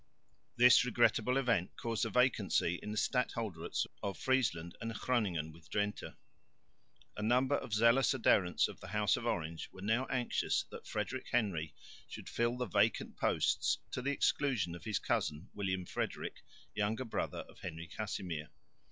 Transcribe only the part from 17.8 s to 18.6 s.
Casimir.